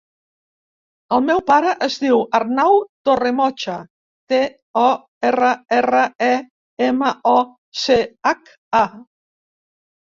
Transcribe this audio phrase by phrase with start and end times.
[1.17, 2.79] El meu pare es diu Arnau
[3.11, 3.77] Torremocha:
[4.35, 4.41] te,
[4.87, 4.89] o,
[5.31, 6.33] erra, erra, e,
[6.91, 7.39] ema, o,
[7.87, 8.03] ce,
[8.33, 8.87] hac, a.